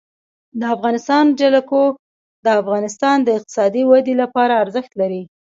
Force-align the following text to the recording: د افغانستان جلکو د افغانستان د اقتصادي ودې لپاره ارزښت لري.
د 0.59 0.61
افغانستان 0.75 1.23
جلکو 1.41 1.83
د 2.45 2.47
افغانستان 2.61 3.17
د 3.23 3.27
اقتصادي 3.37 3.83
ودې 3.89 4.13
لپاره 4.21 4.53
ارزښت 4.63 4.91
لري. 5.01 5.23